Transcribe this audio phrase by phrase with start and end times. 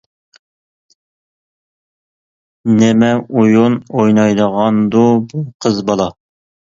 [2.69, 6.09] -نېمە ئويۇن ئوينايدىغاندۇ بۇ قىز بالا.